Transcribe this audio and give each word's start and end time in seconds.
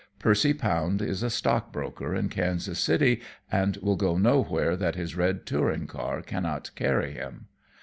Percy 0.17 0.51
Pound 0.51 0.99
is 0.99 1.21
a 1.21 1.29
stockbroker 1.29 2.15
in 2.15 2.27
Kansas 2.27 2.79
City 2.79 3.21
and 3.51 3.77
will 3.83 3.95
go 3.95 4.17
nowhere 4.17 4.75
that 4.75 4.95
his 4.95 5.15
red 5.15 5.45
touring 5.45 5.85
car 5.85 6.23
cannot 6.23 6.71
carry 6.73 7.11
him. 7.11 7.45